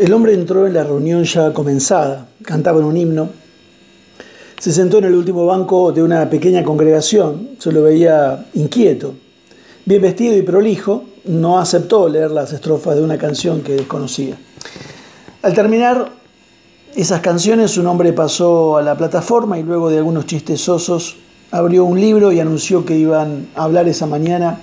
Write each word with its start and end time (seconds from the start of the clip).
El 0.00 0.14
hombre 0.14 0.32
entró 0.32 0.66
en 0.66 0.72
la 0.72 0.82
reunión 0.82 1.24
ya 1.24 1.52
comenzada, 1.52 2.26
cantaba 2.42 2.78
en 2.78 2.86
un 2.86 2.96
himno, 2.96 3.28
se 4.58 4.72
sentó 4.72 4.96
en 4.96 5.04
el 5.04 5.14
último 5.14 5.44
banco 5.44 5.92
de 5.92 6.02
una 6.02 6.30
pequeña 6.30 6.64
congregación, 6.64 7.50
se 7.58 7.70
lo 7.70 7.82
veía 7.82 8.46
inquieto, 8.54 9.12
bien 9.84 10.00
vestido 10.00 10.34
y 10.38 10.40
prolijo, 10.40 11.04
no 11.26 11.58
aceptó 11.58 12.08
leer 12.08 12.30
las 12.30 12.50
estrofas 12.50 12.96
de 12.96 13.02
una 13.02 13.18
canción 13.18 13.60
que 13.60 13.72
desconocía. 13.72 14.38
Al 15.42 15.52
terminar 15.52 16.10
esas 16.96 17.20
canciones, 17.20 17.76
un 17.76 17.86
hombre 17.86 18.14
pasó 18.14 18.78
a 18.78 18.82
la 18.82 18.96
plataforma 18.96 19.58
y 19.58 19.64
luego 19.64 19.90
de 19.90 19.98
algunos 19.98 20.24
chistezosos 20.24 21.16
abrió 21.50 21.84
un 21.84 22.00
libro 22.00 22.32
y 22.32 22.40
anunció 22.40 22.86
que 22.86 22.96
iban 22.96 23.48
a 23.54 23.64
hablar 23.64 23.86
esa 23.86 24.06
mañana 24.06 24.60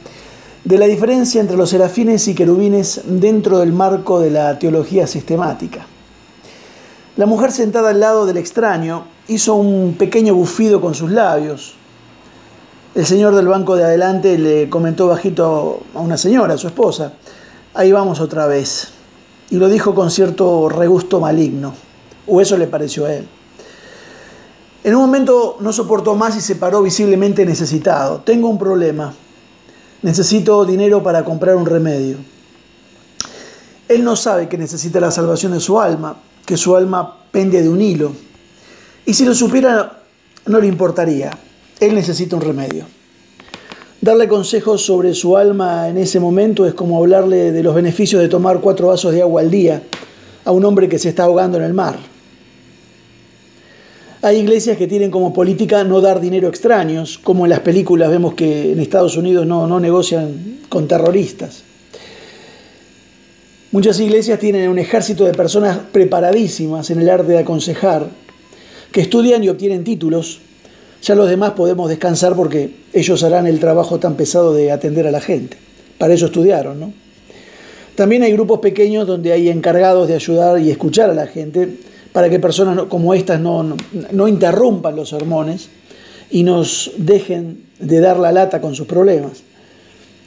de 0.67 0.77
la 0.77 0.85
diferencia 0.85 1.39
entre 1.39 1.55
los 1.55 1.69
serafines 1.69 2.27
y 2.27 2.35
querubines 2.35 2.99
dentro 3.05 3.59
del 3.59 3.71
marco 3.71 4.19
de 4.19 4.31
la 4.31 4.59
teología 4.59 5.07
sistemática. 5.07 5.85
La 7.15 7.25
mujer 7.25 7.53
sentada 7.53 7.91
al 7.91 8.01
lado 8.01 8.25
del 8.25 8.35
extraño 8.35 9.05
hizo 9.29 9.55
un 9.55 9.95
pequeño 9.97 10.35
bufido 10.35 10.81
con 10.81 10.93
sus 10.93 11.09
labios. 11.09 11.75
El 12.95 13.05
señor 13.05 13.33
del 13.33 13.47
banco 13.47 13.77
de 13.77 13.85
adelante 13.85 14.37
le 14.37 14.69
comentó 14.69 15.07
bajito 15.07 15.83
a 15.95 16.01
una 16.01 16.17
señora, 16.17 16.57
su 16.57 16.67
esposa, 16.67 17.13
ahí 17.73 17.93
vamos 17.93 18.19
otra 18.19 18.45
vez. 18.45 18.89
Y 19.49 19.55
lo 19.55 19.69
dijo 19.69 19.95
con 19.95 20.11
cierto 20.11 20.67
regusto 20.67 21.21
maligno, 21.21 21.75
o 22.27 22.41
eso 22.41 22.57
le 22.57 22.67
pareció 22.67 23.05
a 23.05 23.13
él. 23.13 23.27
En 24.83 24.95
un 24.95 24.99
momento 24.99 25.55
no 25.61 25.71
soportó 25.71 26.13
más 26.15 26.35
y 26.35 26.41
se 26.41 26.55
paró 26.57 26.81
visiblemente 26.81 27.45
necesitado. 27.45 28.19
Tengo 28.25 28.49
un 28.49 28.59
problema. 28.59 29.13
Necesito 30.01 30.65
dinero 30.65 31.01
para 31.01 31.23
comprar 31.23 31.55
un 31.55 31.65
remedio. 31.65 32.17
Él 33.87 34.03
no 34.03 34.15
sabe 34.15 34.49
que 34.49 34.57
necesita 34.57 34.99
la 34.99 35.11
salvación 35.11 35.53
de 35.53 35.59
su 35.59 35.79
alma, 35.79 36.17
que 36.45 36.57
su 36.57 36.75
alma 36.75 37.17
pende 37.31 37.61
de 37.61 37.69
un 37.69 37.81
hilo. 37.81 38.11
Y 39.05 39.13
si 39.13 39.25
lo 39.25 39.33
supiera, 39.33 39.99
no 40.45 40.59
le 40.59 40.67
importaría. 40.67 41.31
Él 41.79 41.95
necesita 41.95 42.35
un 42.35 42.41
remedio. 42.41 42.85
Darle 44.01 44.27
consejos 44.27 44.85
sobre 44.85 45.13
su 45.13 45.37
alma 45.37 45.89
en 45.89 45.97
ese 45.97 46.19
momento 46.19 46.65
es 46.65 46.73
como 46.73 46.99
hablarle 46.99 47.51
de 47.51 47.63
los 47.63 47.73
beneficios 47.73 48.21
de 48.21 48.29
tomar 48.29 48.59
cuatro 48.61 48.89
vasos 48.89 49.11
de 49.11 49.21
agua 49.21 49.41
al 49.41 49.49
día 49.49 49.81
a 50.45 50.51
un 50.51 50.63
hombre 50.65 50.87
que 50.87 50.99
se 50.99 51.09
está 51.09 51.23
ahogando 51.23 51.57
en 51.57 51.63
el 51.63 51.73
mar. 51.73 51.97
Hay 54.27 54.39
iglesias 54.39 54.75
que 54.75 54.87
tienen 54.87 55.09
como 55.09 55.31
política 55.31 55.85
no 55.85 56.01
dar 56.01 56.19
dinero 56.19 56.47
a 56.47 56.49
extraños, 56.49 57.17
como 57.17 57.45
en 57.45 57.49
las 57.49 57.61
películas 57.61 58.09
vemos 58.09 58.33
que 58.33 58.73
en 58.73 58.79
Estados 58.81 59.15
Unidos 59.15 59.47
no, 59.47 59.67
no 59.67 59.79
negocian 59.79 60.57
con 60.67 60.85
terroristas. 60.85 61.63
Muchas 63.71 63.97
iglesias 64.01 64.37
tienen 64.37 64.69
un 64.69 64.79
ejército 64.79 65.23
de 65.23 65.31
personas 65.31 65.79
preparadísimas 65.93 66.89
en 66.89 66.99
el 66.99 67.09
arte 67.09 67.31
de 67.31 67.37
aconsejar, 67.37 68.09
que 68.91 68.99
estudian 68.99 69.45
y 69.45 69.47
obtienen 69.47 69.85
títulos. 69.85 70.41
Ya 71.03 71.15
los 71.15 71.29
demás 71.29 71.51
podemos 71.51 71.87
descansar 71.87 72.35
porque 72.35 72.71
ellos 72.91 73.23
harán 73.23 73.47
el 73.47 73.61
trabajo 73.61 73.97
tan 73.97 74.15
pesado 74.15 74.53
de 74.53 74.73
atender 74.73 75.07
a 75.07 75.11
la 75.11 75.21
gente. 75.21 75.55
Para 75.97 76.13
eso 76.13 76.25
estudiaron, 76.25 76.81
¿no? 76.81 76.91
También 77.95 78.23
hay 78.23 78.33
grupos 78.33 78.59
pequeños 78.59 79.07
donde 79.07 79.31
hay 79.31 79.47
encargados 79.47 80.09
de 80.09 80.15
ayudar 80.15 80.59
y 80.59 80.69
escuchar 80.69 81.09
a 81.09 81.13
la 81.13 81.27
gente 81.27 81.77
para 82.17 82.31
que 82.31 82.39
personas 82.39 82.85
como 82.89 83.13
estas 83.13 83.39
no, 83.39 83.77
no, 84.11 84.27
interrumpan 84.27 84.95
los 84.95 85.09
sermones 85.09 85.69
y 86.31 86.41
nos 86.41 86.89
dejen 86.97 87.65
de 87.77 87.99
dar 87.99 88.17
la 88.17 88.31
lata 88.31 88.59
con 88.59 88.73
sus 88.73 88.87
problemas. 88.87 89.43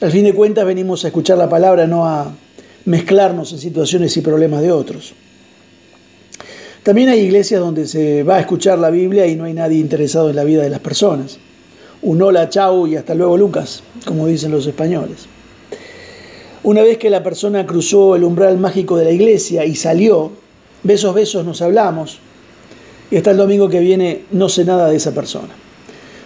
Al 0.01 0.13
fin 0.13 0.23
de 0.23 0.33
cuentas 0.33 0.65
venimos 0.65 1.05
a 1.05 1.09
escuchar 1.09 1.37
la 1.37 1.49
palabra, 1.49 1.89
no 1.89 2.07
a 2.07 2.33
mezclarnos 2.85 3.53
en 3.53 3.59
situaciones 3.59 4.17
y 4.17 4.21
problemas 4.21 4.63
de 4.63 4.71
otros. 4.71 5.15
También 6.85 7.09
hay 7.09 7.23
iglesias 7.23 7.61
donde 7.61 7.89
se 7.89 8.23
va 8.23 8.37
a 8.37 8.41
escuchar 8.41 8.79
la 8.79 8.91
Biblia 8.91 9.27
y 9.27 9.35
no 9.35 9.43
hay 9.43 9.55
nadie 9.55 9.81
interesado 9.81 10.31
en 10.31 10.37
la 10.37 10.45
vida 10.45 10.63
de 10.63 10.71
las 10.71 10.79
personas. 10.79 11.39
Un 12.03 12.23
hola, 12.23 12.49
chau 12.51 12.87
y 12.87 12.95
hasta 12.95 13.17
luego 13.17 13.37
Lucas, 13.37 13.83
como 14.05 14.29
dicen 14.29 14.53
los 14.53 14.65
españoles. 14.65 15.27
Una 16.63 16.83
vez 16.83 16.99
que 16.99 17.11
la 17.11 17.25
persona 17.25 17.67
cruzó 17.67 18.15
el 18.15 18.23
umbral 18.23 18.59
mágico 18.59 18.97
de 18.97 19.07
la 19.07 19.11
iglesia 19.11 19.65
y 19.65 19.75
salió, 19.75 20.31
Besos, 20.83 21.15
besos, 21.15 21.45
nos 21.45 21.61
hablamos. 21.63 22.19
Y 23.11 23.17
hasta 23.17 23.33
el 23.33 23.37
domingo 23.37 23.69
que 23.69 23.81
viene 23.81 24.25
no 24.33 24.49
sé 24.49 24.65
nada 24.65 24.89
de 24.89 24.97
esa 24.97 25.13
persona. 25.13 25.49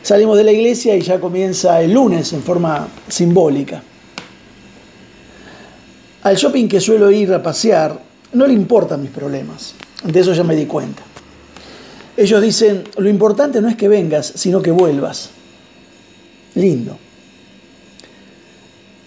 Salimos 0.02 0.36
de 0.36 0.44
la 0.44 0.52
iglesia 0.52 0.94
y 0.96 1.00
ya 1.00 1.18
comienza 1.18 1.80
el 1.80 1.92
lunes 1.92 2.32
en 2.34 2.42
forma 2.42 2.88
simbólica. 3.08 3.82
Al 6.22 6.36
shopping 6.36 6.68
que 6.68 6.80
suelo 6.80 7.10
ir 7.10 7.32
a 7.32 7.42
pasear 7.42 7.98
no 8.32 8.46
le 8.46 8.52
importan 8.52 9.00
mis 9.00 9.10
problemas. 9.10 9.74
De 10.04 10.20
eso 10.20 10.34
ya 10.34 10.44
me 10.44 10.54
di 10.54 10.66
cuenta. 10.66 11.02
Ellos 12.16 12.42
dicen, 12.42 12.84
lo 12.96 13.08
importante 13.08 13.60
no 13.60 13.68
es 13.68 13.76
que 13.76 13.88
vengas, 13.88 14.32
sino 14.36 14.62
que 14.62 14.70
vuelvas. 14.70 15.30
Lindo. 16.54 16.98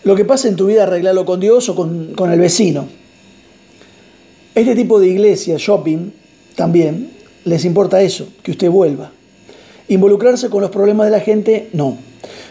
Lo 0.04 0.16
que 0.16 0.26
pasa 0.26 0.48
en 0.48 0.56
tu 0.56 0.66
vida 0.66 0.84
arreglalo 0.84 1.26
con 1.26 1.40
Dios 1.40 1.70
o 1.70 1.76
con, 1.76 2.14
con 2.16 2.32
el 2.32 2.40
vecino. 2.40 2.88
Este 4.58 4.74
tipo 4.74 5.00
de 5.00 5.08
iglesia, 5.08 5.58
shopping, 5.60 6.10
también 6.56 7.12
les 7.46 7.64
importa 7.64 8.02
eso, 8.02 8.28
que 8.42 8.50
usted 8.50 8.72
vuelva. 8.72 9.12
Involucrarse 9.88 10.50
con 10.50 10.64
los 10.64 10.72
problemas 10.72 11.06
de 11.06 11.12
la 11.12 11.20
gente, 11.20 11.70
no. 11.74 11.96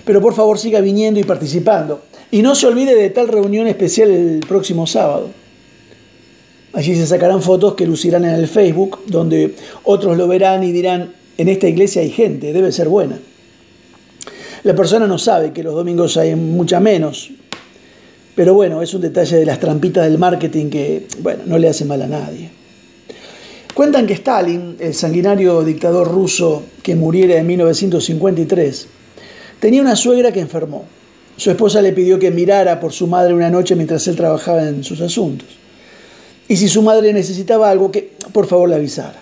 Pero 0.04 0.20
por 0.20 0.32
favor 0.32 0.56
siga 0.56 0.80
viniendo 0.80 1.18
y 1.18 1.24
participando. 1.24 2.02
Y 2.30 2.42
no 2.42 2.54
se 2.54 2.68
olvide 2.68 2.94
de 2.94 3.10
tal 3.10 3.26
reunión 3.26 3.66
especial 3.66 4.12
el 4.12 4.38
próximo 4.46 4.86
sábado. 4.86 5.30
Allí 6.74 6.94
se 6.94 7.08
sacarán 7.08 7.42
fotos 7.42 7.74
que 7.74 7.88
lucirán 7.88 8.24
en 8.24 8.34
el 8.34 8.46
Facebook, 8.46 9.00
donde 9.08 9.56
otros 9.82 10.16
lo 10.16 10.28
verán 10.28 10.62
y 10.62 10.70
dirán, 10.70 11.12
en 11.36 11.48
esta 11.48 11.66
iglesia 11.66 12.02
hay 12.02 12.10
gente, 12.10 12.52
debe 12.52 12.70
ser 12.70 12.88
buena. 12.88 13.18
La 14.62 14.76
persona 14.76 15.08
no 15.08 15.18
sabe 15.18 15.52
que 15.52 15.64
los 15.64 15.74
domingos 15.74 16.16
hay 16.16 16.36
mucha 16.36 16.78
menos, 16.78 17.32
pero 18.36 18.52
bueno, 18.52 18.82
es 18.82 18.92
un 18.92 19.00
detalle 19.00 19.38
de 19.38 19.46
las 19.46 19.58
trampitas 19.58 20.04
del 20.04 20.18
marketing 20.18 20.66
que, 20.68 21.06
bueno, 21.20 21.42
no 21.46 21.58
le 21.58 21.68
hace 21.68 21.86
mal 21.86 22.02
a 22.02 22.06
nadie. 22.06 22.50
Cuentan 23.74 24.06
que 24.06 24.12
Stalin, 24.12 24.76
el 24.78 24.94
sanguinario 24.94 25.64
dictador 25.64 26.06
ruso 26.06 26.62
que 26.82 26.94
muriera 26.94 27.36
en 27.36 27.46
1953, 27.46 28.88
tenía 29.58 29.80
una 29.80 29.96
suegra 29.96 30.32
que 30.32 30.40
enfermó. 30.40 30.84
Su 31.38 31.50
esposa 31.50 31.80
le 31.80 31.92
pidió 31.92 32.18
que 32.18 32.30
mirara 32.30 32.78
por 32.78 32.92
su 32.92 33.06
madre 33.06 33.32
una 33.32 33.50
noche 33.50 33.74
mientras 33.74 34.06
él 34.06 34.16
trabajaba 34.16 34.68
en 34.68 34.84
sus 34.84 35.00
asuntos. 35.00 35.48
Y 36.46 36.56
si 36.56 36.68
su 36.68 36.82
madre 36.82 37.14
necesitaba 37.14 37.70
algo, 37.70 37.90
que 37.90 38.12
por 38.32 38.46
favor 38.46 38.68
le 38.68 38.76
avisara. 38.76 39.20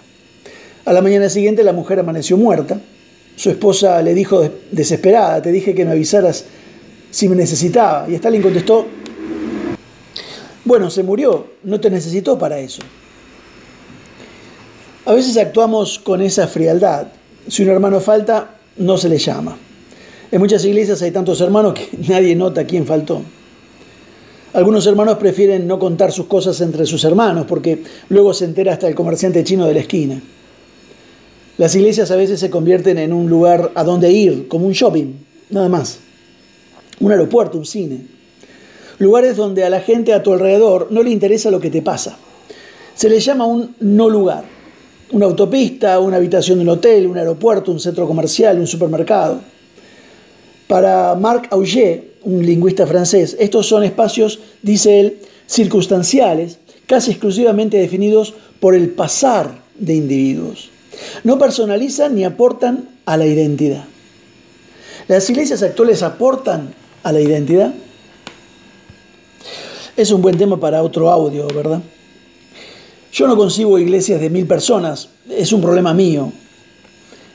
A 0.84 0.92
la 0.92 1.02
mañana 1.02 1.28
siguiente 1.28 1.62
la 1.62 1.72
mujer 1.72 2.00
amaneció 2.00 2.36
muerta. 2.36 2.80
Su 3.36 3.50
esposa 3.50 4.02
le 4.02 4.12
dijo 4.12 4.48
desesperada, 4.72 5.40
te 5.40 5.52
dije 5.52 5.74
que 5.74 5.84
me 5.84 5.92
avisaras 5.92 6.44
si 7.10 7.28
me 7.28 7.36
necesitaba. 7.36 8.06
Y 8.08 8.14
Stalin 8.14 8.42
contestó, 8.42 8.86
bueno, 10.64 10.90
se 10.90 11.02
murió, 11.02 11.46
no 11.62 11.78
te 11.78 11.90
necesitó 11.90 12.38
para 12.38 12.58
eso. 12.58 12.80
A 15.04 15.12
veces 15.12 15.36
actuamos 15.36 15.98
con 15.98 16.22
esa 16.22 16.48
frialdad. 16.48 17.08
Si 17.46 17.62
un 17.62 17.68
hermano 17.68 18.00
falta, 18.00 18.56
no 18.78 18.96
se 18.96 19.10
le 19.10 19.18
llama. 19.18 19.58
En 20.32 20.40
muchas 20.40 20.64
iglesias 20.64 21.02
hay 21.02 21.10
tantos 21.10 21.40
hermanos 21.42 21.74
que 21.74 21.90
nadie 22.08 22.34
nota 22.34 22.64
quién 22.64 22.86
faltó. 22.86 23.20
Algunos 24.54 24.86
hermanos 24.86 25.18
prefieren 25.18 25.66
no 25.66 25.78
contar 25.78 26.12
sus 26.12 26.26
cosas 26.26 26.60
entre 26.60 26.86
sus 26.86 27.04
hermanos 27.04 27.44
porque 27.46 27.82
luego 28.08 28.32
se 28.32 28.46
entera 28.46 28.72
hasta 28.72 28.88
el 28.88 28.94
comerciante 28.94 29.44
chino 29.44 29.66
de 29.66 29.74
la 29.74 29.80
esquina. 29.80 30.22
Las 31.58 31.74
iglesias 31.74 32.10
a 32.10 32.16
veces 32.16 32.40
se 32.40 32.50
convierten 32.50 32.98
en 32.98 33.12
un 33.12 33.28
lugar 33.28 33.72
a 33.74 33.84
donde 33.84 34.10
ir, 34.10 34.48
como 34.48 34.66
un 34.66 34.72
shopping, 34.72 35.12
nada 35.50 35.68
más. 35.68 35.98
Un 37.00 37.12
aeropuerto, 37.12 37.58
un 37.58 37.66
cine 37.66 38.14
lugares 38.98 39.36
donde 39.36 39.64
a 39.64 39.70
la 39.70 39.80
gente 39.80 40.12
a 40.12 40.22
tu 40.22 40.32
alrededor 40.32 40.88
no 40.90 41.02
le 41.02 41.10
interesa 41.10 41.50
lo 41.50 41.60
que 41.60 41.70
te 41.70 41.82
pasa. 41.82 42.16
Se 42.94 43.08
le 43.08 43.20
llama 43.20 43.46
un 43.46 43.74
no 43.80 44.08
lugar. 44.08 44.44
Una 45.12 45.26
autopista, 45.26 46.00
una 46.00 46.16
habitación 46.16 46.58
de 46.58 46.64
un 46.64 46.70
hotel, 46.70 47.06
un 47.06 47.18
aeropuerto, 47.18 47.70
un 47.70 47.80
centro 47.80 48.06
comercial, 48.06 48.58
un 48.58 48.66
supermercado. 48.66 49.40
Para 50.66 51.14
Marc 51.14 51.52
Auger, 51.52 52.14
un 52.22 52.44
lingüista 52.44 52.86
francés, 52.86 53.36
estos 53.38 53.66
son 53.66 53.84
espacios, 53.84 54.40
dice 54.62 55.00
él, 55.00 55.18
circunstanciales, 55.46 56.58
casi 56.86 57.10
exclusivamente 57.10 57.76
definidos 57.76 58.34
por 58.60 58.74
el 58.74 58.90
pasar 58.90 59.62
de 59.78 59.94
individuos. 59.94 60.70
No 61.22 61.38
personalizan 61.38 62.14
ni 62.14 62.24
aportan 62.24 62.88
a 63.04 63.16
la 63.16 63.26
identidad. 63.26 63.84
¿Las 65.08 65.28
iglesias 65.28 65.62
actuales 65.62 66.02
aportan 66.02 66.72
a 67.02 67.12
la 67.12 67.20
identidad? 67.20 67.74
Es 69.96 70.10
un 70.10 70.20
buen 70.20 70.36
tema 70.36 70.58
para 70.58 70.82
otro 70.82 71.08
audio, 71.08 71.46
¿verdad? 71.54 71.80
Yo 73.12 73.28
no 73.28 73.36
consigo 73.36 73.78
iglesias 73.78 74.20
de 74.20 74.28
mil 74.28 74.44
personas, 74.44 75.08
es 75.30 75.52
un 75.52 75.60
problema 75.60 75.94
mío. 75.94 76.32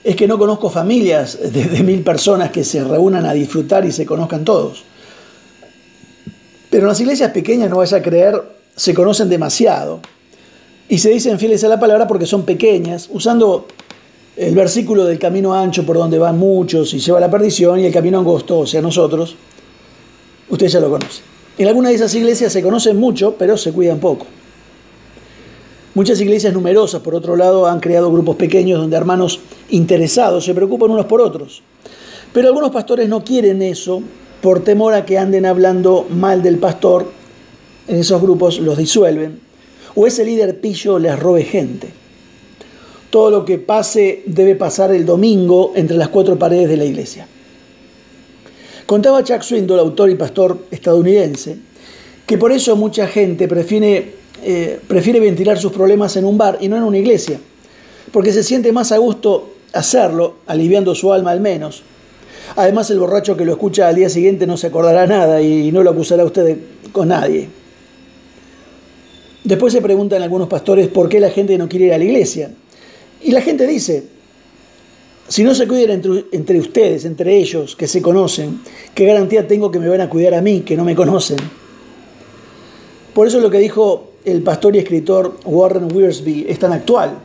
Es 0.03 0.17
que 0.17 0.27
no 0.27 0.37
conozco 0.37 0.69
familias 0.69 1.39
de, 1.53 1.83
mil 1.83 2.03
personas 2.03 2.51
que 2.51 2.65
se 2.65 2.83
reúnan 2.83 3.25
a 3.25 3.31
disfrutar 3.31 3.85
y 3.85 3.93
se 3.93 4.05
conozcan 4.05 4.43
todos. 4.43 4.83
Pero 6.69 6.83
en 6.83 6.89
las 6.89 6.99
iglesias 6.99 7.31
pequeñas, 7.31 7.69
no 7.69 7.77
vaya 7.77 7.97
a 7.97 8.01
creer, 8.01 8.41
se 8.75 8.93
conocen 8.93 9.29
demasiado. 9.29 10.01
Y 10.89 10.97
se 10.97 11.11
dicen 11.11 11.39
fieles 11.39 11.63
a 11.63 11.69
la 11.69 11.79
palabra 11.79 12.07
porque 12.07 12.25
son 12.25 12.43
pequeñas, 12.43 13.07
usando 13.09 13.67
el 14.35 14.53
versículo 14.53 15.05
del 15.05 15.17
camino 15.17 15.53
ancho 15.53 15.85
por 15.85 15.95
donde 15.95 16.19
van 16.19 16.37
muchos 16.37 16.93
y 16.93 16.99
lleva 16.99 17.21
la 17.21 17.31
perdición 17.31 17.79
y 17.79 17.85
el 17.85 17.93
camino 17.93 18.19
angosto, 18.19 18.59
o 18.59 18.67
sea, 18.67 18.81
nosotros. 18.81 19.37
Usted 20.49 20.67
ya 20.67 20.81
lo 20.81 20.89
conoce. 20.89 21.38
En 21.59 21.67
algunas 21.67 21.89
de 21.89 21.97
esas 21.97 22.15
iglesias 22.15 22.53
se 22.53 22.63
conocen 22.63 22.95
mucho, 22.95 23.35
pero 23.37 23.57
se 23.57 23.73
cuidan 23.73 23.99
poco. 23.99 24.25
Muchas 25.93 26.21
iglesias 26.21 26.53
numerosas, 26.53 27.01
por 27.01 27.13
otro 27.13 27.35
lado, 27.35 27.67
han 27.67 27.81
creado 27.81 28.09
grupos 28.09 28.37
pequeños 28.37 28.79
donde 28.79 28.95
hermanos 28.95 29.41
interesados 29.69 30.45
se 30.45 30.53
preocupan 30.53 30.89
unos 30.89 31.07
por 31.07 31.19
otros. 31.19 31.61
Pero 32.31 32.47
algunos 32.47 32.71
pastores 32.71 33.09
no 33.09 33.25
quieren 33.25 33.61
eso 33.61 34.01
por 34.41 34.63
temor 34.63 34.93
a 34.93 35.05
que 35.05 35.17
anden 35.17 35.45
hablando 35.45 36.07
mal 36.09 36.41
del 36.41 36.59
pastor. 36.59 37.11
En 37.89 37.97
esos 37.97 38.21
grupos 38.21 38.59
los 38.59 38.77
disuelven. 38.77 39.41
O 39.95 40.07
ese 40.07 40.23
líder 40.23 40.61
pillo 40.61 40.97
les 40.97 41.19
robe 41.19 41.43
gente. 41.43 41.89
Todo 43.09 43.31
lo 43.31 43.43
que 43.43 43.57
pase 43.57 44.23
debe 44.25 44.55
pasar 44.55 44.93
el 44.93 45.05
domingo 45.05 45.73
entre 45.75 45.97
las 45.97 46.07
cuatro 46.07 46.39
paredes 46.39 46.69
de 46.69 46.77
la 46.77 46.85
iglesia. 46.85 47.27
Contaba 48.89 49.23
Chuck 49.23 49.43
Swindoll, 49.43 49.77
autor 49.77 50.09
y 50.09 50.15
pastor 50.15 50.65
estadounidense, 50.71 51.57
que 52.25 52.39
por 52.39 52.51
eso 52.51 52.75
mucha 52.75 53.05
gente 53.05 53.47
prefiere 53.47 54.15
eh, 54.41 54.79
prefiere 54.87 55.19
ventilar 55.19 55.59
sus 55.59 55.71
problemas 55.71 56.17
en 56.17 56.25
un 56.25 56.39
bar 56.39 56.57
y 56.59 56.69
no 56.69 56.75
en 56.75 56.81
una 56.81 56.97
iglesia, 56.97 57.39
porque 58.11 58.33
se 58.33 58.41
siente 58.41 58.71
más 58.71 58.91
a 58.91 58.97
gusto 58.97 59.53
hacerlo, 59.73 60.37
aliviando 60.47 60.95
su 60.95 61.13
alma 61.13 61.29
al 61.29 61.39
menos. 61.39 61.83
Además, 62.55 62.89
el 62.89 62.97
borracho 62.97 63.37
que 63.37 63.45
lo 63.45 63.51
escucha 63.51 63.87
al 63.87 63.95
día 63.95 64.09
siguiente 64.09 64.47
no 64.47 64.57
se 64.57 64.65
acordará 64.65 65.05
nada 65.05 65.39
y 65.39 65.71
no 65.71 65.83
lo 65.83 65.91
acusará 65.91 66.25
usted 66.25 66.57
con 66.91 67.09
nadie. 67.09 67.47
Después 69.43 69.71
se 69.71 69.83
preguntan 69.83 70.23
algunos 70.23 70.47
pastores 70.47 70.87
por 70.87 71.09
qué 71.09 71.19
la 71.19 71.29
gente 71.29 71.59
no 71.59 71.69
quiere 71.69 71.85
ir 71.85 71.93
a 71.93 71.99
la 71.99 72.05
iglesia. 72.05 72.49
Y 73.21 73.33
la 73.33 73.41
gente 73.41 73.67
dice, 73.67 74.17
si 75.29 75.43
no 75.43 75.53
se 75.53 75.67
cuidan 75.67 76.01
entre, 76.31 76.59
ustedes, 76.59 77.05
entre 77.05 77.37
ellos, 77.37 77.75
que 77.75 77.87
se 77.87 78.01
conocen, 78.01 78.61
¿qué 78.95 79.05
garantía 79.05 79.47
tengo 79.47 79.69
que 79.69 79.79
me 79.79 79.87
van 79.87 80.01
a 80.01 80.09
cuidar 80.09 80.33
a 80.33 80.41
mí, 80.41 80.61
que 80.61 80.75
no 80.75 80.83
me 80.83 80.95
conocen? 80.95 81.37
Por 83.13 83.27
eso 83.27 83.39
lo 83.39 83.51
que 83.51 83.59
dijo 83.59 84.09
el 84.25 84.41
pastor 84.41 84.75
y 84.75 84.79
escritor 84.79 85.37
Warren 85.45 85.95
Wiersbe 85.95 86.45
es 86.49 86.57
tan 86.57 86.73
actual. 86.73 87.19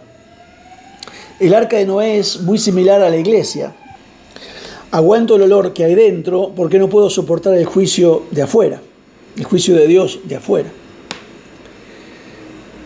El 1.41 1.55
arca 1.55 1.79
de 1.79 1.87
Noé 1.87 2.19
es 2.19 2.43
muy 2.43 2.59
similar 2.59 3.01
a 3.01 3.09
la 3.09 3.17
iglesia. 3.17 3.75
Aguanto 4.91 5.37
el 5.37 5.43
olor 5.43 5.73
que 5.73 5.85
hay 5.85 5.95
dentro 5.95 6.53
porque 6.55 6.79
no 6.79 6.91
puedo 6.91 7.09
soportar 7.09 7.55
el 7.55 7.65
juicio 7.65 8.25
de 8.31 8.43
afuera, 8.43 8.83
el 9.39 9.45
juicio 9.45 9.75
de 9.75 9.87
Dios 9.87 10.21
de 10.25 10.37
afuera. 10.37 10.69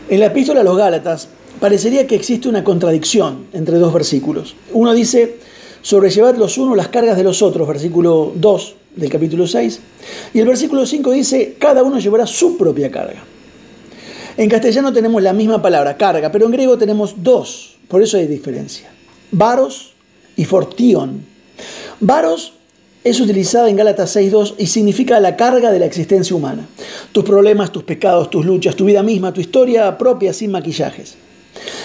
En 0.08 0.20
la 0.20 0.26
epístola 0.26 0.60
a 0.60 0.64
los 0.64 0.76
Gálatas 0.76 1.28
parecería 1.60 2.06
que 2.06 2.14
existe 2.14 2.48
una 2.48 2.64
contradicción 2.64 3.46
entre 3.52 3.78
dos 3.78 3.92
versículos. 3.92 4.54
Uno 4.72 4.94
dice, 4.94 5.36
sobrellevad 5.82 6.36
los 6.36 6.58
unos 6.58 6.76
las 6.76 6.88
cargas 6.88 7.16
de 7.16 7.24
los 7.24 7.42
otros, 7.42 7.66
versículo 7.66 8.32
2 8.34 8.74
del 8.96 9.10
capítulo 9.10 9.46
6, 9.46 9.80
y 10.34 10.40
el 10.40 10.46
versículo 10.46 10.86
5 10.86 11.10
dice, 11.12 11.56
cada 11.58 11.82
uno 11.82 11.98
llevará 11.98 12.26
su 12.26 12.56
propia 12.56 12.90
carga. 12.90 13.22
En 14.36 14.48
castellano 14.48 14.92
tenemos 14.92 15.22
la 15.22 15.32
misma 15.32 15.60
palabra, 15.60 15.96
carga, 15.96 16.30
pero 16.30 16.46
en 16.46 16.52
griego 16.52 16.78
tenemos 16.78 17.14
dos, 17.22 17.76
por 17.88 18.02
eso 18.02 18.16
hay 18.16 18.26
diferencia. 18.26 18.90
Varos 19.30 19.92
y 20.36 20.44
fortión. 20.44 21.24
Varos 22.00 22.52
es 23.04 23.20
utilizada 23.20 23.68
en 23.68 23.76
Gálatas 23.76 24.16
6.2 24.16 24.54
y 24.58 24.66
significa 24.66 25.18
la 25.20 25.36
carga 25.36 25.70
de 25.70 25.78
la 25.78 25.86
existencia 25.86 26.36
humana. 26.36 26.66
Tus 27.12 27.24
problemas, 27.24 27.72
tus 27.72 27.82
pecados, 27.82 28.30
tus 28.30 28.44
luchas, 28.44 28.76
tu 28.76 28.84
vida 28.84 29.02
misma, 29.02 29.32
tu 29.32 29.40
historia 29.40 29.96
propia 29.98 30.32
sin 30.32 30.50
maquillajes. 30.50 31.16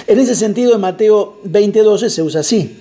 En 0.07 0.19
ese 0.19 0.35
sentido, 0.35 0.75
en 0.75 0.81
Mateo 0.81 1.39
20.12 1.45 2.09
se 2.09 2.21
usa 2.21 2.41
así. 2.41 2.77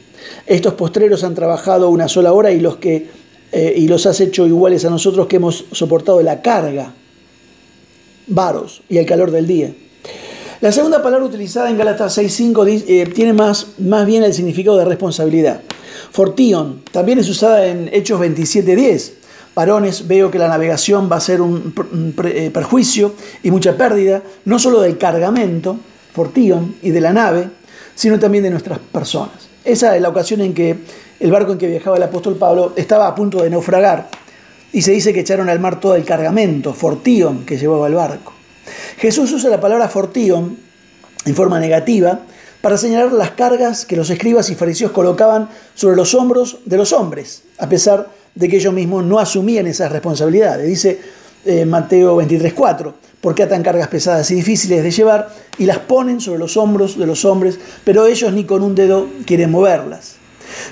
Estos 0.46 0.74
postreros 0.74 1.24
han 1.24 1.34
trabajado 1.34 1.88
una 1.90 2.08
sola 2.08 2.32
hora 2.32 2.50
y 2.50 2.60
los, 2.60 2.76
que, 2.76 3.08
eh, 3.52 3.74
y 3.76 3.88
los 3.88 4.06
has 4.06 4.20
hecho 4.20 4.46
iguales 4.46 4.84
a 4.84 4.90
nosotros 4.90 5.26
que 5.26 5.36
hemos 5.36 5.64
soportado 5.72 6.20
la 6.22 6.42
carga 6.42 6.94
varos 8.26 8.82
y 8.88 8.98
el 8.98 9.06
calor 9.06 9.30
del 9.30 9.46
día. 9.46 9.72
La 10.60 10.70
segunda 10.70 11.02
palabra 11.02 11.26
utilizada 11.26 11.70
en 11.70 11.76
Gálatas 11.76 12.18
6.5 12.18 12.84
eh, 12.86 13.06
tiene 13.12 13.32
más, 13.32 13.78
más 13.78 14.06
bien 14.06 14.22
el 14.22 14.32
significado 14.32 14.76
de 14.76 14.84
responsabilidad. 14.84 15.60
Fortion 16.12 16.82
también 16.92 17.18
es 17.18 17.28
usada 17.28 17.66
en 17.66 17.88
Hechos 17.92 18.20
27.10. 18.20 19.12
Varones, 19.54 20.06
veo 20.06 20.30
que 20.30 20.38
la 20.38 20.48
navegación 20.48 21.10
va 21.10 21.16
a 21.16 21.20
ser 21.20 21.42
un 21.42 21.74
eh, 22.24 22.50
perjuicio 22.52 23.12
y 23.42 23.50
mucha 23.50 23.76
pérdida, 23.76 24.22
no 24.44 24.58
solo 24.58 24.80
del 24.80 24.96
cargamento, 24.98 25.78
fortion, 26.12 26.76
y 26.82 26.90
de 26.90 27.00
la 27.00 27.12
nave, 27.12 27.48
sino 27.94 28.18
también 28.18 28.44
de 28.44 28.50
nuestras 28.50 28.78
personas. 28.78 29.48
Esa 29.64 29.96
es 29.96 30.02
la 30.02 30.08
ocasión 30.08 30.40
en 30.40 30.54
que 30.54 30.76
el 31.20 31.30
barco 31.30 31.52
en 31.52 31.58
que 31.58 31.68
viajaba 31.68 31.96
el 31.96 32.02
apóstol 32.02 32.36
Pablo 32.36 32.72
estaba 32.76 33.06
a 33.06 33.14
punto 33.14 33.42
de 33.42 33.50
naufragar 33.50 34.08
y 34.72 34.82
se 34.82 34.92
dice 34.92 35.12
que 35.12 35.20
echaron 35.20 35.48
al 35.48 35.60
mar 35.60 35.78
todo 35.78 35.94
el 35.94 36.04
cargamento, 36.04 36.74
fortíon, 36.74 37.44
que 37.44 37.58
llevaba 37.58 37.86
el 37.86 37.94
barco. 37.94 38.32
Jesús 38.98 39.32
usa 39.32 39.50
la 39.50 39.60
palabra 39.60 39.88
fortíon 39.88 40.56
en 41.24 41.34
forma 41.34 41.60
negativa 41.60 42.20
para 42.60 42.78
señalar 42.78 43.12
las 43.12 43.32
cargas 43.32 43.84
que 43.84 43.96
los 43.96 44.10
escribas 44.10 44.48
y 44.50 44.54
fariseos 44.54 44.92
colocaban 44.92 45.48
sobre 45.74 45.96
los 45.96 46.14
hombros 46.14 46.58
de 46.64 46.76
los 46.76 46.92
hombres, 46.92 47.42
a 47.58 47.68
pesar 47.68 48.08
de 48.34 48.48
que 48.48 48.56
ellos 48.56 48.72
mismos 48.72 49.04
no 49.04 49.18
asumían 49.18 49.66
esas 49.66 49.92
responsabilidades. 49.92 50.66
Dice 50.66 51.00
eh, 51.44 51.64
Mateo 51.64 52.16
23:4, 52.16 52.92
porque 53.20 53.42
atan 53.42 53.62
cargas 53.62 53.88
pesadas 53.88 54.30
y 54.30 54.34
difíciles 54.36 54.82
de 54.82 54.90
llevar 54.90 55.28
y 55.58 55.66
las 55.66 55.78
ponen 55.78 56.20
sobre 56.20 56.38
los 56.38 56.56
hombros 56.56 56.98
de 56.98 57.06
los 57.06 57.24
hombres, 57.24 57.58
pero 57.84 58.06
ellos 58.06 58.32
ni 58.32 58.44
con 58.44 58.62
un 58.62 58.74
dedo 58.74 59.06
quieren 59.26 59.50
moverlas. 59.50 60.16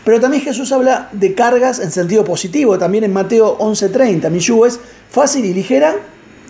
Pero 0.05 0.21
también 0.21 0.43
Jesús 0.43 0.73
habla 0.73 1.09
de 1.13 1.35
cargas 1.35 1.79
en 1.79 1.91
sentido 1.91 2.25
positivo, 2.25 2.79
también 2.79 3.05
en 3.05 3.13
Mateo 3.13 3.57
11:30, 3.59 4.31
mi 4.31 4.39
yugo 4.39 4.67
es 4.67 4.79
fácil 5.11 5.45
y 5.45 5.55
ligera, 5.55 5.97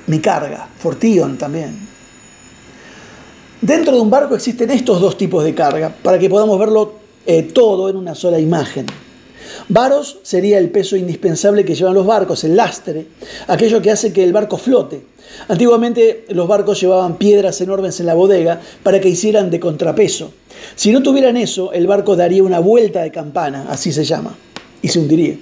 mi 0.06 0.20
carga, 0.20 0.68
fortíon 0.78 1.38
también. 1.38 1.88
Dentro 3.60 3.94
de 3.94 4.00
un 4.00 4.10
barco 4.10 4.34
existen 4.34 4.70
estos 4.70 5.00
dos 5.00 5.18
tipos 5.18 5.44
de 5.44 5.54
carga, 5.54 5.94
para 6.02 6.18
que 6.18 6.30
podamos 6.30 6.58
verlo 6.58 6.94
eh, 7.26 7.42
todo 7.42 7.90
en 7.90 7.96
una 7.96 8.14
sola 8.14 8.38
imagen. 8.38 8.86
Varos 9.70 10.18
sería 10.24 10.58
el 10.58 10.70
peso 10.70 10.96
indispensable 10.96 11.64
que 11.64 11.76
llevan 11.76 11.94
los 11.94 12.04
barcos, 12.04 12.42
el 12.42 12.56
lastre, 12.56 13.06
aquello 13.46 13.80
que 13.80 13.92
hace 13.92 14.12
que 14.12 14.24
el 14.24 14.32
barco 14.32 14.58
flote. 14.58 15.00
Antiguamente 15.46 16.24
los 16.30 16.48
barcos 16.48 16.80
llevaban 16.80 17.18
piedras 17.18 17.60
enormes 17.60 18.00
en 18.00 18.06
la 18.06 18.14
bodega 18.14 18.60
para 18.82 19.00
que 19.00 19.08
hicieran 19.08 19.48
de 19.48 19.60
contrapeso. 19.60 20.32
Si 20.74 20.90
no 20.90 21.04
tuvieran 21.04 21.36
eso, 21.36 21.72
el 21.72 21.86
barco 21.86 22.16
daría 22.16 22.42
una 22.42 22.58
vuelta 22.58 23.02
de 23.02 23.12
campana, 23.12 23.66
así 23.70 23.92
se 23.92 24.02
llama, 24.02 24.36
y 24.82 24.88
se 24.88 24.98
hundiría. 24.98 25.38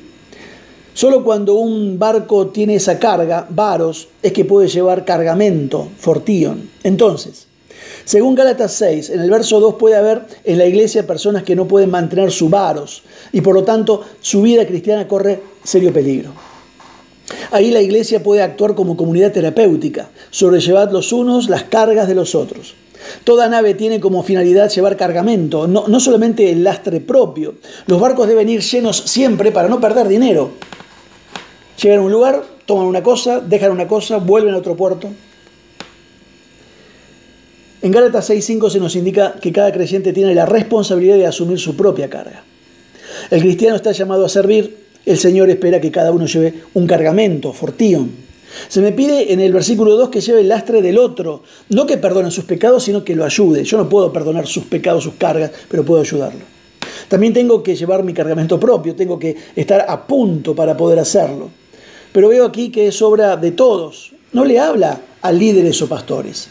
Solo 0.93 1.25
cuando 1.25 1.55
un 1.55 1.99
barco 1.99 2.49
tiene 2.49 2.75
esa 2.75 2.99
carga, 2.99 3.47
varos, 3.49 4.09
es 4.23 4.35
que 4.35 4.45
puede 4.45 4.69
llevar 4.69 5.07
cargamento, 5.07 5.89
fortíon. 5.97 6.69
Entonces, 6.83 7.48
según 8.09 8.35
Gálatas 8.35 8.73
6, 8.73 9.11
en 9.11 9.21
el 9.21 9.29
verso 9.29 9.61
2 9.61 9.75
puede 9.75 9.95
haber 9.95 10.23
en 10.43 10.57
la 10.57 10.65
iglesia 10.65 11.07
personas 11.07 11.43
que 11.43 11.55
no 11.55 11.69
pueden 11.69 11.91
mantener 11.91 12.33
su 12.33 12.49
varos 12.49 13.03
y 13.35 13.43
por 13.43 13.55
lo 13.55 13.65
tanto 13.65 14.03
su 14.23 14.41
vida 14.41 14.67
cristiana 14.67 15.07
corre 15.07 15.43
serio 15.63 15.93
peligro. 15.93 16.31
Ahí 17.51 17.71
la 17.71 17.83
iglesia 17.83 18.23
puede 18.23 18.41
actuar 18.41 18.75
como 18.75 18.97
comunidad 18.97 19.33
terapéutica, 19.33 20.09
sobrellevar 20.31 20.91
los 20.91 21.13
unos 21.13 21.51
las 21.51 21.65
cargas 21.65 22.09
de 22.09 22.15
los 22.15 22.35
otros. 22.35 22.77
Toda 23.25 23.47
nave 23.47 23.75
tiene 23.75 24.01
como 24.01 24.23
finalidad 24.23 24.71
llevar 24.71 24.97
cargamento, 24.97 25.69
no, 25.69 25.87
no, 25.87 26.01
solamente 26.01 26.51
el 26.51 26.65
lastre 26.65 27.03
propio. 27.03 27.57
Los 27.89 28.01
barcos 28.01 28.27
deben 28.27 28.49
ir 28.49 28.63
llenos 28.63 28.97
siempre 28.97 29.53
para 29.53 29.69
no 29.69 29.83
perder 29.83 30.09
dinero. 30.09 30.53
Llegan 31.83 31.99
a 31.99 32.03
un 32.05 32.13
lugar, 32.13 32.43
toman 32.65 32.87
una 32.87 33.03
cosa, 33.03 33.41
dejan 33.41 33.71
una 33.71 33.87
cosa, 33.87 34.17
vuelven 34.17 34.55
a 34.55 34.57
otro 34.57 34.77
puerto. 34.77 35.11
En 37.81 37.93
Gálatas 37.93 38.31
6.5 38.31 38.71
se 38.71 38.81
nos 38.81 38.97
indica 38.97 39.37
que 39.41 39.53
cada 39.53 39.73
creyente 39.73 40.13
tiene 40.13 40.35
la 40.35 40.47
responsabilidad 40.47 41.17
de 41.17 41.27
asumir 41.27 41.61
su 41.61 41.77
propia 41.77 42.11
carga. 42.11 42.43
El 43.31 43.41
cristiano 43.41 43.77
está 43.77 43.93
llamado 43.93 44.25
a 44.25 44.29
servir, 44.29 44.77
el 45.07 45.17
Señor 45.17 45.49
espera 45.49 45.81
que 45.81 45.93
cada 45.93 46.11
uno 46.11 46.27
lleve 46.27 46.55
un 46.75 46.89
cargamento, 46.89 47.53
fortíon. 47.53 48.11
Se 48.69 48.81
me 48.81 48.91
pide 48.91 49.33
en 49.33 49.39
el 49.39 49.53
versículo 49.53 49.95
2 49.95 50.09
que 50.09 50.21
lleve 50.21 50.41
el 50.41 50.49
lastre 50.49 50.83
del 50.83 50.99
otro, 50.99 51.45
no 51.69 51.87
que 51.87 51.99
perdone 51.99 52.33
sus 52.33 52.45
pecados, 52.45 52.83
sino 52.83 53.05
que 53.05 53.15
lo 53.15 53.25
ayude. 53.25 53.63
Yo 53.63 53.77
no 53.77 53.89
puedo 53.89 54.13
perdonar 54.13 54.49
sus 54.49 54.65
pecados, 54.65 55.05
sus 55.05 55.15
cargas, 55.15 55.53
pero 55.71 55.85
puedo 55.85 56.01
ayudarlo. 56.01 56.41
También 57.07 57.33
tengo 57.33 57.63
que 57.63 57.77
llevar 57.77 58.03
mi 58.03 58.13
cargamento 58.13 58.59
propio, 58.59 58.97
tengo 58.97 59.21
que 59.21 59.37
estar 59.55 59.87
a 59.89 60.05
punto 60.05 60.53
para 60.53 60.77
poder 60.77 60.99
hacerlo. 60.99 61.49
Pero 62.13 62.29
veo 62.29 62.45
aquí 62.45 62.71
que 62.71 62.89
es 62.89 63.01
obra 63.03 63.37
de 63.37 63.53
todos. 63.53 64.13
No 64.33 64.45
le 64.45 64.59
habla 64.59 65.01
a 65.23 65.31
líderes 65.31 65.81
o 65.81 65.89
pastores. 65.89 66.49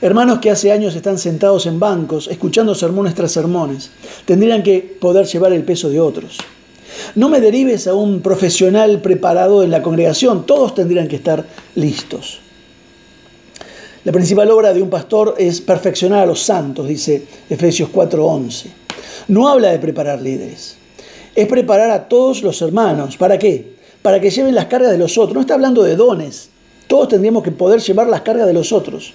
Hermanos 0.00 0.38
que 0.38 0.52
hace 0.52 0.70
años 0.70 0.94
están 0.94 1.18
sentados 1.18 1.66
en 1.66 1.80
bancos, 1.80 2.28
escuchando 2.28 2.72
sermones 2.76 3.16
tras 3.16 3.32
sermones, 3.32 3.90
tendrían 4.26 4.62
que 4.62 4.78
poder 4.78 5.26
llevar 5.26 5.52
el 5.52 5.64
peso 5.64 5.88
de 5.88 5.98
otros. 5.98 6.38
No 7.16 7.28
me 7.28 7.40
derives 7.40 7.88
a 7.88 7.94
un 7.94 8.20
profesional 8.20 9.00
preparado 9.00 9.64
en 9.64 9.72
la 9.72 9.82
congregación, 9.82 10.46
todos 10.46 10.76
tendrían 10.76 11.08
que 11.08 11.16
estar 11.16 11.44
listos. 11.74 12.38
La 14.04 14.12
principal 14.12 14.48
obra 14.52 14.72
de 14.72 14.80
un 14.80 14.88
pastor 14.88 15.34
es 15.36 15.60
perfeccionar 15.60 16.20
a 16.20 16.26
los 16.26 16.40
santos, 16.40 16.86
dice 16.86 17.26
Efesios 17.50 17.90
4:11. 17.90 18.70
No 19.26 19.48
habla 19.48 19.72
de 19.72 19.80
preparar 19.80 20.22
líderes, 20.22 20.76
es 21.34 21.48
preparar 21.48 21.90
a 21.90 22.06
todos 22.06 22.42
los 22.42 22.62
hermanos. 22.62 23.16
¿Para 23.16 23.36
qué? 23.36 23.74
Para 24.00 24.20
que 24.20 24.30
lleven 24.30 24.54
las 24.54 24.66
cargas 24.66 24.92
de 24.92 24.98
los 24.98 25.18
otros. 25.18 25.34
No 25.34 25.40
está 25.40 25.54
hablando 25.54 25.82
de 25.82 25.96
dones. 25.96 26.50
Todos 26.86 27.08
tendríamos 27.08 27.42
que 27.42 27.50
poder 27.50 27.80
llevar 27.80 28.06
las 28.06 28.20
cargas 28.20 28.46
de 28.46 28.52
los 28.52 28.72
otros. 28.72 29.12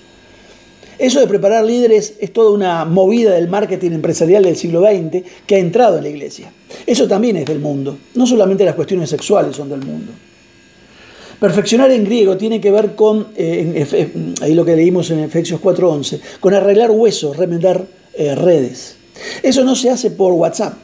Eso 1.03 1.19
de 1.19 1.27
preparar 1.27 1.65
líderes 1.65 2.13
es 2.21 2.31
toda 2.31 2.51
una 2.51 2.85
movida 2.85 3.33
del 3.33 3.49
marketing 3.49 3.91
empresarial 3.91 4.41
del 4.41 4.55
siglo 4.55 4.79
XX 4.79 5.21
que 5.45 5.55
ha 5.55 5.59
entrado 5.59 5.97
en 5.97 6.03
la 6.03 6.09
iglesia. 6.09 6.53
Eso 6.87 7.09
también 7.09 7.35
es 7.35 7.45
del 7.45 7.59
mundo. 7.59 7.97
No 8.15 8.25
solamente 8.25 8.63
las 8.63 8.73
cuestiones 8.73 9.09
sexuales 9.09 9.53
son 9.53 9.67
del 9.67 9.81
mundo. 9.81 10.13
Perfeccionar 11.41 11.91
en 11.91 12.05
griego 12.05 12.37
tiene 12.37 12.61
que 12.61 12.71
ver 12.71 12.95
con, 12.95 13.27
eh, 13.35 14.15
ahí 14.39 14.53
lo 14.53 14.63
que 14.63 14.77
leímos 14.77 15.11
en 15.11 15.19
Efesios 15.19 15.59
4.11, 15.59 16.21
con 16.39 16.53
arreglar 16.53 16.89
huesos, 16.89 17.35
remendar 17.35 17.85
eh, 18.13 18.33
redes. 18.33 18.95
Eso 19.41 19.65
no 19.65 19.75
se 19.75 19.89
hace 19.89 20.09
por 20.09 20.31
WhatsApp. 20.31 20.75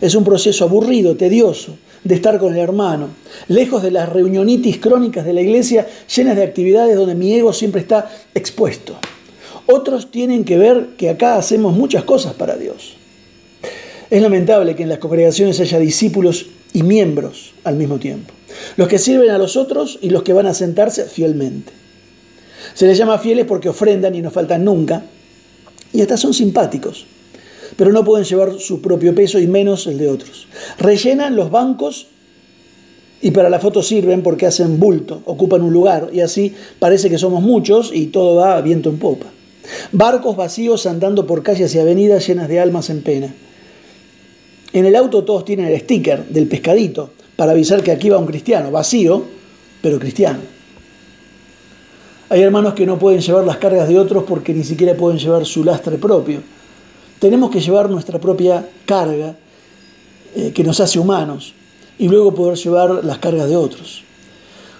Es 0.00 0.16
un 0.16 0.24
proceso 0.24 0.64
aburrido, 0.64 1.16
tedioso, 1.16 1.78
de 2.02 2.16
estar 2.16 2.36
con 2.40 2.52
el 2.52 2.58
hermano, 2.58 3.10
lejos 3.46 3.80
de 3.80 3.92
las 3.92 4.08
reunionitis 4.08 4.78
crónicas 4.78 5.24
de 5.24 5.34
la 5.34 5.42
iglesia 5.42 5.86
llenas 6.12 6.34
de 6.34 6.42
actividades 6.42 6.96
donde 6.96 7.14
mi 7.14 7.32
ego 7.32 7.52
siempre 7.52 7.82
está 7.82 8.10
expuesto. 8.34 8.98
Otros 9.70 10.10
tienen 10.10 10.44
que 10.44 10.58
ver 10.58 10.88
que 10.96 11.10
acá 11.10 11.36
hacemos 11.36 11.74
muchas 11.74 12.04
cosas 12.04 12.34
para 12.34 12.56
Dios. 12.56 12.96
Es 14.10 14.20
lamentable 14.20 14.74
que 14.74 14.82
en 14.82 14.88
las 14.88 14.98
congregaciones 14.98 15.60
haya 15.60 15.78
discípulos 15.78 16.46
y 16.72 16.82
miembros 16.82 17.52
al 17.64 17.76
mismo 17.76 17.98
tiempo. 17.98 18.34
Los 18.76 18.88
que 18.88 18.98
sirven 18.98 19.30
a 19.30 19.38
los 19.38 19.56
otros 19.56 19.98
y 20.02 20.10
los 20.10 20.22
que 20.22 20.32
van 20.32 20.46
a 20.46 20.54
sentarse 20.54 21.04
fielmente. 21.04 21.72
Se 22.74 22.86
les 22.86 22.98
llama 22.98 23.18
fieles 23.18 23.46
porque 23.46 23.68
ofrendan 23.68 24.14
y 24.14 24.22
no 24.22 24.30
faltan 24.30 24.64
nunca. 24.64 25.04
Y 25.92 26.00
hasta 26.00 26.16
son 26.16 26.34
simpáticos 26.34 27.06
pero 27.76 27.92
no 27.92 28.04
pueden 28.04 28.26
llevar 28.26 28.58
su 28.58 28.80
propio 28.80 29.14
peso 29.14 29.38
y 29.38 29.46
menos 29.46 29.86
el 29.86 29.98
de 29.98 30.08
otros. 30.08 30.48
Rellenan 30.78 31.36
los 31.36 31.50
bancos 31.50 32.08
y 33.22 33.30
para 33.30 33.50
la 33.50 33.58
foto 33.58 33.82
sirven 33.82 34.22
porque 34.22 34.46
hacen 34.46 34.78
bulto, 34.78 35.22
ocupan 35.24 35.62
un 35.62 35.72
lugar 35.72 36.10
y 36.12 36.20
así 36.20 36.54
parece 36.78 37.10
que 37.10 37.18
somos 37.18 37.42
muchos 37.42 37.90
y 37.92 38.06
todo 38.06 38.36
va 38.36 38.56
a 38.56 38.60
viento 38.60 38.90
en 38.90 38.98
popa. 38.98 39.26
Barcos 39.92 40.36
vacíos 40.36 40.86
andando 40.86 41.26
por 41.26 41.42
calles 41.42 41.74
y 41.74 41.78
avenidas 41.78 42.26
llenas 42.26 42.48
de 42.48 42.60
almas 42.60 42.90
en 42.90 43.02
pena. 43.02 43.34
En 44.72 44.84
el 44.86 44.94
auto 44.96 45.24
todos 45.24 45.44
tienen 45.44 45.66
el 45.66 45.80
sticker 45.80 46.26
del 46.26 46.46
pescadito 46.46 47.10
para 47.36 47.52
avisar 47.52 47.82
que 47.82 47.90
aquí 47.90 48.08
va 48.08 48.18
un 48.18 48.26
cristiano, 48.26 48.70
vacío, 48.70 49.24
pero 49.82 49.98
cristiano. 49.98 50.40
Hay 52.28 52.42
hermanos 52.42 52.74
que 52.74 52.86
no 52.86 52.98
pueden 52.98 53.20
llevar 53.20 53.44
las 53.44 53.56
cargas 53.56 53.88
de 53.88 53.98
otros 53.98 54.22
porque 54.22 54.54
ni 54.54 54.62
siquiera 54.62 54.94
pueden 54.94 55.18
llevar 55.18 55.44
su 55.44 55.64
lastre 55.64 55.98
propio. 55.98 56.40
Tenemos 57.18 57.50
que 57.50 57.60
llevar 57.60 57.90
nuestra 57.90 58.20
propia 58.20 58.68
carga 58.86 59.34
eh, 60.36 60.52
que 60.52 60.62
nos 60.62 60.78
hace 60.78 61.00
humanos 61.00 61.54
y 61.98 62.08
luego 62.08 62.32
poder 62.32 62.56
llevar 62.56 63.04
las 63.04 63.18
cargas 63.18 63.48
de 63.48 63.56
otros. 63.56 64.04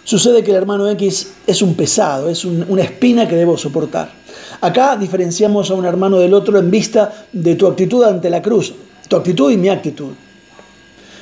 Sucede 0.05 0.45
que 0.45 0.53
el 0.53 0.57
hermano 0.57 0.89
X 0.91 1.33
es 1.47 1.61
un 1.61 1.75
pesado, 1.75 2.31
es 2.31 2.45
una 2.45 2.83
espina 2.83 3.29
que 3.29 3.37
debo 3.37 3.59
soportar. 3.59 4.20
Acá 4.61 4.97
diferenciamos 4.97 5.71
a 5.71 5.75
un 5.75 5.87
hermano 5.87 6.19
del 6.19 6.35
otro 6.35 6.59
en 6.59 6.71
vista 6.71 7.27
de 7.33 7.55
tu 7.55 7.67
actitud 7.67 8.05
ante 8.05 8.29
la 8.29 8.43
cruz, 8.43 8.75
tu 9.09 9.17
actitud 9.17 9.51
y 9.51 9.57
mi 9.57 9.69
actitud. 9.69 10.13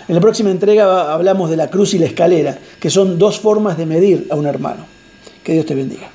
En 0.08 0.14
la 0.14 0.20
próxima 0.20 0.50
entrega 0.50 1.12
hablamos 1.12 1.50
de 1.50 1.56
la 1.56 1.68
cruz 1.68 1.94
y 1.94 1.98
la 1.98 2.06
escalera, 2.06 2.58
que 2.80 2.90
son 2.90 3.18
dos 3.18 3.38
formas 3.38 3.76
de 3.76 3.86
medir 3.86 4.26
a 4.30 4.36
un 4.36 4.46
hermano. 4.46 4.86
Que 5.44 5.52
Dios 5.52 5.66
te 5.66 5.74
bendiga. 5.74 6.10